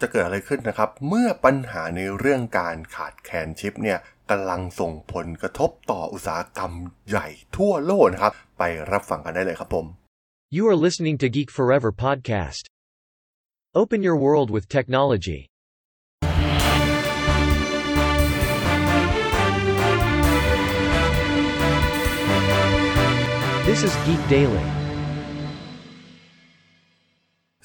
[0.00, 3.98] จะเกิดอะไรขึ้นนะครับ เมื่อปัญหาในเรื่องการขาดแคลนชิปเนี่ย
[4.30, 6.72] กำลังส่งผลกระทบต่ออุตสาหกรรม
[7.08, 9.86] ใหญ่ทั่วโลกนะครับ ไปรับฟังกันได้เลยครับผม
[10.56, 12.62] You are listening to Geek Forever podcast.
[13.80, 15.40] Open your world with technology.
[23.68, 24.77] This is Geek Daily.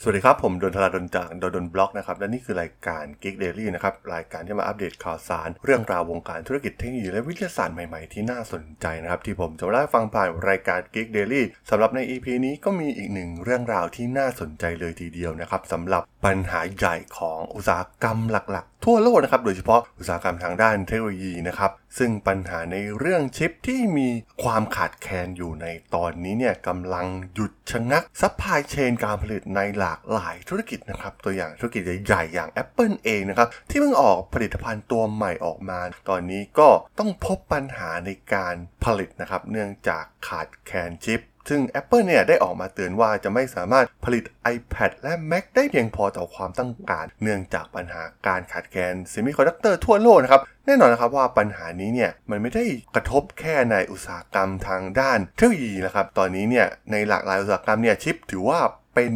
[0.06, 18.68] สวัสดีครับ ผมดนทราดนจากดนดนบล็อกนะครับ และนี่คือรายการ Geek Daily นะครับ รายการที่มาอัปเดตข่าวสาร เรื่องราววงการธุรกิจเทคโนโลยีและวิทยาศาสตร์ใหม่ๆ ที่น่าสนใจนะครับ ที่ผมจะมาเล่าฟังผ่านรายการ Geek Daily สำหรับใน EP นี้ก็มีอีกหนึ่งเรื่องราวที่น่าสนใจเลยทีเดียวนะครับสำหรับปัญหาใหญ่ของอุตสาหกรรมหลัก
[18.86, 24.10] ทั่วโลกนะครับ โดยเฉพาะอุตสาหกรรมทางด้านเทคโนโลยีนะครับ ซึ่งปัญหาในเรื่องชิปที่มี
[24.44, 35.79] ความขาดแคลนอยู่ในตอนนี้เนี่ยกำลังหยุดชะงัก supply chain การผลิตในหลากหลายธุรกิจนะครับ ตัวอย่างธุรกิจใหญ่ๆอย่าง Apple เองนะครับ ที่เพิ่งออกผลิตภัณฑ์ตัวใหม่ออกมา
[36.10, 36.70] ตอนนี้ก็
[37.00, 44.24] ต้องพบปัญหาในการผลิตนะครับ เนื่องจากขาดแคลนชิป ซึ่ง Apple เนี่ยได้ออกมาเตือนว่าจะไม่สามารถผลิต
[44.55, 58.60] iPad และ Mac ได้เพียงพอต่อความต้องการ เนื่องจากปัญหาการขาดแคลนเซมิคอนดักเตอร์ทั่วโลกนะครับแน่นอนนะครับว่าปัญหานี้เนี่ยมันไม่ได้กระทบแค่ในอุตสาหกรรมทางด้านเทคโนโลยีนะครับตอนนี้เนี่ยในหลากหลายอุตสาหกรรมเนี่ยชิปถือว่า
[58.96, 59.12] เป็น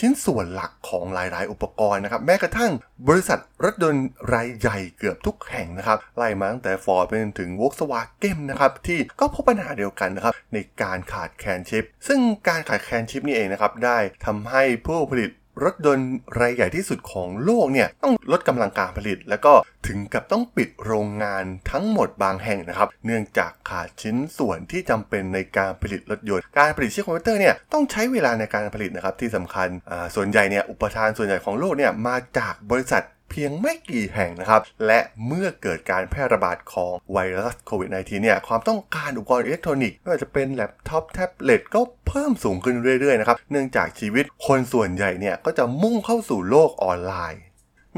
[0.00, 2.72] ชิ้นส่วนหลักของหลาย ๆ อุปกรณ์นะครับ แม้กระทั่ง
[3.08, 15.30] บริษัทรถยนต์รายใหญ่เกือบทุกแห่งนะครับ ไล่มาตั้งแต่ Ford ไปจนถึง Volkswagen นะครับที่ก็พบปัญหาเดียวกันนะครับในการขาดแคลนชิป ซึ่งการขาดแคลนชิปนี่เองนะครับได้ทำให้ผู้ผลิต
[15.64, 19.52] รถยนต์รายใหญ่ที่สุดของโลกเนี่ยต้องลดกำลังการผลิต แล้วก็
[19.86, 29.68] ถึงกับต้องปิดโรงงานทั้งหมดบางแห่งนะครับ เนื่องจากขาดชิ้นส่วนที่จำเป็นในการผลิตรถยนต์การผลิตชิปคอมพิวเตอร์เนี่ยต้องใช้เวลาในการผลิตนะครับที่สำคัญ
[30.14, 47.42] ส่วนใหญ่เนี่ยอุปทานส่วนใหญ่ของโลกเนี่ยมาจากบริษัท เพียงไม่กี่แห่งนะครับ และเมื่อเกิดการแพร่ระบาดของไวรัสโควิด -19 เนี่ยความต้องการอุปกรณ์อิเล็กทรอนิกส์ไม่ว่าจะเป็นแล็ปท็อปแท็บเล็ตก็เพิ่มสูงขึ้นเรื่อยๆนะครับเนื่องจากชีวิตคนส่วนใหญ่เนี่ยก็จะมุ่งเข้าสู่โลกออนไลน์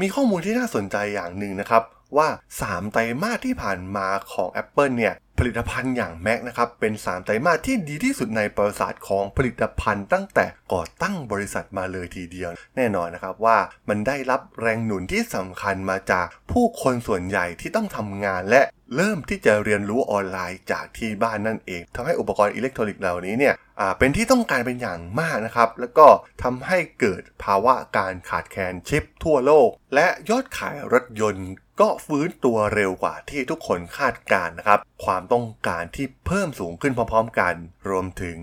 [0.01, 1.83] มีข้อมูลที่น่าสนใจอย่างหนึ่งนะครับ
[2.17, 2.27] ว่า
[2.61, 13.57] 3 ไตรมาสที่ผ่านมาของ Apple เนี่ย ผลิตภัณฑ์อย่าง Mac นะครับเป็น 3 ไตรมาสที่ดีที่สุดในประวัติศาสตร์ของผลิตภัณฑ์ตั้งแต่ก่อตั้งบริษัทมาเลยทีเดียว แน่นอนนะครับว่า
[13.89, 18.61] มันได้รับแรงหนุนที่สำคัญมาจากผู้คนส่วนใหญ่ที่ต้องทำงานและ
[18.95, 23.55] เริ่มที่จะเรียนรู้ออนไลน์จากที่บ้านนั่นเองทำให้อุปกรณ์อิเล็กทรอนิกส์เหล่านี้เนี่ย
[23.99, 26.07] เป็นที่ต้องการเป็นอย่างมากนะครับ แล้วก็
[26.43, 31.47] ทำให้เกิดภาวะการขาดแคลนชิปทั่วโลก และยอดขายรถยนต์
[31.79, 37.53] ก็ฟื้นตัวเร็วกว่าที่ทุกคนคาดการณ์นะครับ ความต้องการที่เพิ่มสูงขึ้นพร้อมๆกัน
[37.89, 38.37] รวมถึง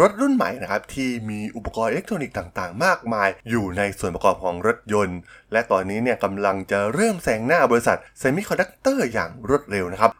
[0.00, 5.18] รถรุ่นใหม่นะครับที่มีอุปกรณ์อิเล็กทรอนิกส์ต่างๆ มากมาย อยู่ในส่วนประกอบของรถยนต์
[5.52, 10.10] และตอนนี้เนี่ยกำลังจะเริ่มแซงหน้าบริษัทเซมิคอนดักเตอร์อย่างรวดเร็วนะครับ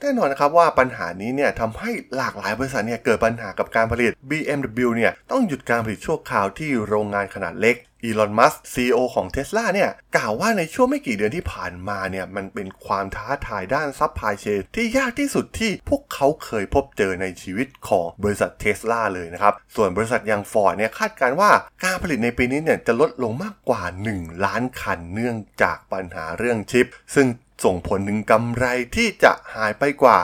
[0.00, 20.74] แน่นอนนะครับว่าปัญหานี้เนี่ยทำให้หลากหลายบริษัทเนี่ยเกิดปัญหากับการผลิต BMW เนี่ยต้องหยุดการผลิตชั่วคราวที่โรงงานขนาดเล็กอีลอน มัสก์ CEO ของ Tesla เนี่ยกล่าวว่าในช่วงไม่กี่เดือนที่ผ่านมาเนี่ยมันเป็นความท้าทายด้าน supply chain ที่ยากที่สุดที่พวกเขาเคยพบเจอในชีวิตของบริษัท Tesla เลยนะครับ ส่วนบริษัทอย่าง Ford
[20.76, 21.50] เนี่ยคาดการณ์ว่า
[21.84, 23.82] การผลิตในปีนี้เนี่ยจะลดลงมากกว่า
[24.14, 27.26] 1 ล้านคันเนื่องจากปัญหาเรื่องชิป ซึ่ง
[27.64, 30.18] ส่งผลถึงกำไรที่จะหายไปกว่า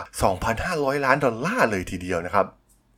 [0.48, 2.48] 2,500 ล้านดอลลาร์เลยทีเดียวนะครับ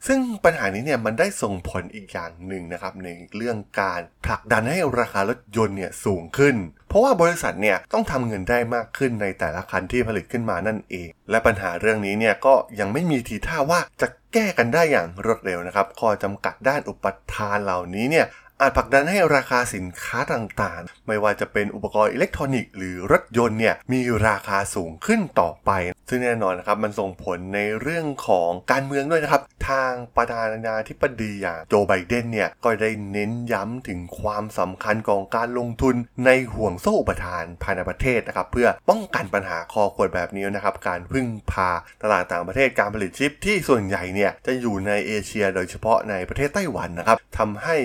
[0.09, 6.56] ซึ่งปัญหานี้เนี่ยมันได้ส่งผลอีกอย่างหนึ่งนะครับในเรื่องการผลักดันให้ราคารถยนต์เนี่ยสูงขึ้น
[6.89, 18.27] เพราะว่าบริษัทเนี่ยต้องทำเงินได้มากขึ้นในแต่ละคันที่ผลิตขึ้นมานั่นเอง และปัญหาเรื่องนี้เนี่ยก็ยังไม่มีทีท่าว่าจะแก้กันได้อย่างรวดเร็วนะครับข้อจำกัดด้านอุปทานเหล่านี้เนี่ย
[18.60, 25.70] อาจผลักดันให้ราคาสินค้าต่างๆ ไม่ว่าจะเป็นอุปกรณ์อิเล็กทรอนิกส์หรือรถยนต์เนี่ยมีราคาสูงขึ้นต่อไป
[26.09, 35.94] ซึ่งแน่นอนนะครับมันส่งผลในเรื่องของการเมืองด้วยนะครับ ทางประธานาธิบดีอย่างโจไบเดนเนี่ยก็ได้เน้นย้ำถึงความสำคัญของการลงทุน
[36.26, 41.71] ในห่วงโซ่อุปทานภายในประเทศนะครับเพื่อป้องกันปัญหาคอขวดแบบนี้นะครับการพึ่งพา
[42.03, 47.77] ตลาดต่างประเทศการผลิตชิปที่ส่วนใหญ่เนี่ยจะอยู่ในเอเชียโดยเฉพาะในประเทศไต้หวันนะครับทำให้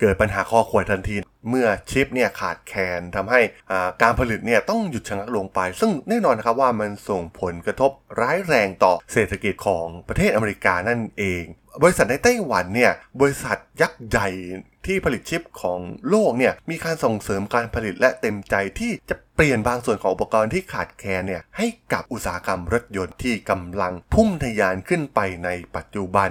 [0.00, 1.16] เกิดปัญหาข้อขวดทันที
[1.48, 3.40] เมื่อชิปเนี่ยขาดแคลนทำให้
[4.02, 7.90] การผลิตเนี่ยต้องหยุดชะงักลงไป ซึ่งแน่นอนนะครับว่ามันส่งผลกระทบ
[8.20, 11.44] ร้ายแรงต่อเศรษฐกิจของประเทศอเมริกานั่นเอง
[11.82, 14.28] บริษัทในไต้หวันเนี่ยบริษัทยักษ์ใหญ่
[14.86, 15.78] ที่ผลิตชิปของ
[16.08, 26.30] โลกเนี่ยมีการส่งเสริมการผลิตและเต็มใจที่จะเปลี่ยนบางส่วนของอุปกรณ์ที่ขาดแคลนเนี่ยให้กับอุตสาหกรรมรถยนต์ที่กำลังพุ่งทะยานขึ้นไปในปัจจุบัน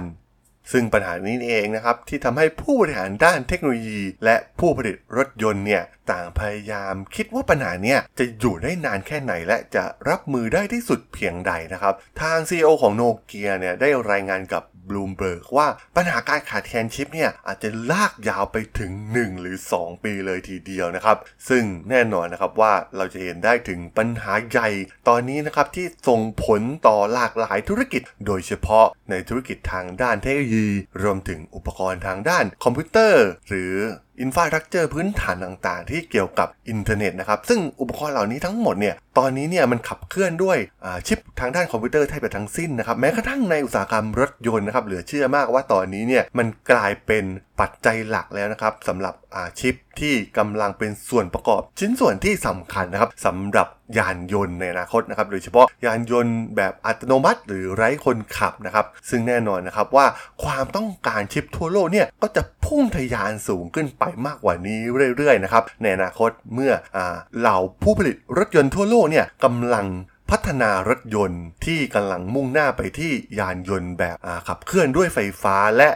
[0.72, 15.66] ซึ่งปัญหานี้เองนะครับที่ทำให้ผู้บริหารด้านเทคโนโลยี และผู้ผลิตรถยนต์เนี่ยต่างพยายามคิดว่าปัญหาเนี้ยจะอยู่ได้นานแค่ไหนและจะรับมือได้ที่สุดเพียงใดนะครับ ทาง CEO ของโนเกียเนี่ยได้รายงานกับ บลูมเบิร์กว่า
[15.96, 21.16] ปัญหาการขาดแคลนชิปเนี่ยอาจจะลากยาวไปถึง 1 หรือ 2 ปีเลยทีเดียวนะครับ
[21.48, 24.68] ซึ่งแน่นอนนะครับว่าเราจะเห็นได้ถึงปัญหาใหญ่
[25.08, 30.68] ตอนนี้นะครับที่ส่งผลต่อหลากหลายธุรกิจ โดยเฉพาะในธุรกิจทางด้านเทคโนโลยี
[31.02, 33.74] รวมถึงอุปกรณ์ทางด้านคอมพิวเตอร์ หรือ
[34.20, 40.58] infrastructure พื้นฐานต่างๆ ที่เกี่ยวกับอินเทอร์เน็ตนะครับ ซึ่งอุปกรณ์เหล่านี้ทั้งหมดเนี่ย ตอนนี้เนี่ยมันขับเคลื่อนด้วย
[41.06, 47.24] ชิปทางด้านคอมพิวเตอร์แทบจะทั้งสิ้นนะครับ แม้กระทั่งในอุตสาหกรรมรถยนต์นะครับ เหลือเชื่อมากว่าตอนนี้เนี่ยมันกลายเป็น
[47.60, 49.14] ปัจจัยหลักแล้วนะครับสำหรับ
[49.60, 53.68] ชิปที่กำลังเป็นส่วนประกอบชิ้นส่วนที่สำคัญนะครับสำหรับ
[53.98, 60.06] ยานยนต์ในอนาคตนะครับโดยเฉพาะยานยนต์แบบอัตโนมัติ หรือไร้คนขับนะครับซึ่งแน่นอนนะครับว่า
[60.44, 64.80] ความต้องการชิปทั่วโลกเนี่ยก็จะ พุ่งทะยานสูงขึ้นไปมากกว่านี้
[65.16, 66.98] เรื่อยๆนะครับในอนาคตเมื่ออ
[67.38, 69.86] เหล่าผู้ผลิตรถยนต์ทั่วโลกเนี่ยกำลัง
[70.30, 74.16] พัฒนารถยนต์ที่กำลังมุ่งหน้าไปที่ยานยนต์แบบ
[74.48, 75.88] ขับเคลื่อนด้วยไฟฟ้า และ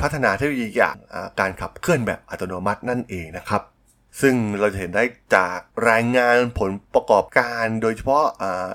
[0.00, 0.96] พัฒนาเทคโนโลยีอย่าง
[1.40, 3.62] การขับเคลื่อนแบบอัตโนมัตินั่นเองนะครับ
[4.20, 5.04] ซึ่งเราจะเห็นได้
[5.36, 5.58] จาก
[5.90, 8.24] รายงานผลประกอบการโดยเฉพาะ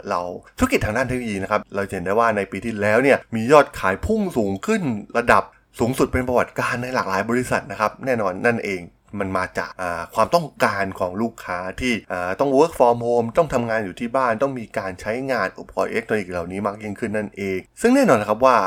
[0.06, 0.24] เหล่า
[0.58, 4.82] ธุรกิจทางด้านเทคโนโลยีนะครับ เราจะเห็นได้ว่าในปีที่แล้วเนี่ยมียอดขายพุ่งสูงขึ้น
[5.18, 5.44] ระดับ
[5.80, 8.82] สูงสุดเป็นประวัติการในหลากหลายบริษัทนะครับแน่นอนนั่นเอง
[9.20, 9.72] มันมาจาก
[10.16, 11.94] ความต้องการของลูกค้าที่
[12.40, 18.58] ต้อง work from home ต้องทำงานอยู่ที่บ้านต้องมีการใช้งานอุปกรณ์อิเล็กทรอนิกส์เหล่านี้มากยิ่งขึ้นนั่นเอง ซึ่งแน่นอนนะครับว่า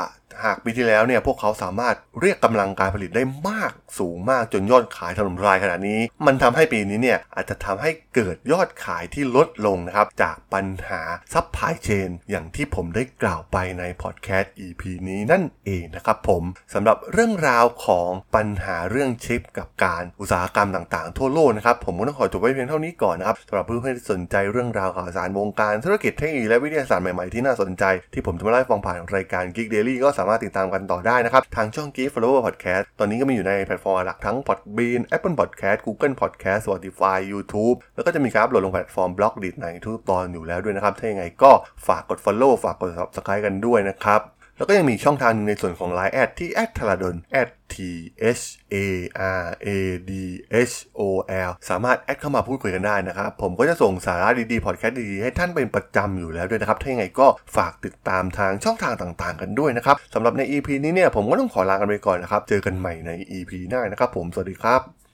[0.43, 11.01] หากปีที่แล้วเนี่ยพวกเขาสามารถเรียกกำลังการผลิตได้มากสูงมากจนยอดขายถล่มทลายขนาดนี้ มันทำให้ปีนี้เนี่ยอาจจะทำให้เกิดยอดขายที่ลดลงนะครับ จากปัญหา
[11.33, 16.43] ซัพพลายเชนอย่างที่ผมได้กล่าวไปในพอดแคสต์ EP นี้นั่นเองนะครับผม
[16.73, 27.83] สำหรับเรื่องราวของปัญหาเรื่องชิปกับการอุตสาหกรรมต่างๆ ทั่วโลกนะครับ ผมก็ต้องขอจบไว้เพียงเท่านี้ก่อนนะครับสำหรับเพื่อนๆที่สนใจเรื่องราวข่าวสารวงการธุรกิจเทคโนโลยีและวิทยาศาสตร์ใหม่ๆที่น่าสนใจ
[28.13, 37.75] ที่ผมจะมาเล่าให้ฟังผ่านรายการ Geek Daily ก็สามารถติดตามกันต่อได้นะครับ ทางช่อง Geek Forever Podcast ตอนนี้ก็มีอยู่ในแพลตฟอร์มหลักทั้ง Podbean Apple Podcast Google Podcast Spotify YouTube
[37.95, 41.51] แล้วก็จะมีการอัปโหลดลงแพลตฟอร์ม Blockdit ในทุกตอนอยู่แล้วด้วยนะครับ ถ้าอย่างไรก็
[41.87, 44.21] ฝากกด Follow ฝากกด Subscribe กันด้วยนะครับ
[44.57, 47.15] แล้วก็ยังมีช่องทางนึงในส่วนของ Line แอดที่แอดทาราดน
[47.73, 47.75] T
[48.39, 48.75] H A
[49.41, 49.69] R A
[50.09, 50.11] D
[50.71, 51.01] H O
[51.49, 65.04] L สามารถแอดเข้ามาพูดคุยกันได้นะครับ ผมก็จะส่งสาระดีๆ พอดแคสต์ดีๆ ให้ท่านเป็นประจำอยู่แล้วด้วยนะครับ ถ้าอย่างไรก็ฝากติดตามทางช่องทางต่างๆ กันด้วยนะครับสำหรับใน EP นี้เนี่ยผมก็ต้องขอลากันไปก่อนนะครับ เจอกันใหม่ใน EP หน้านะครับผมสวัสดีครับ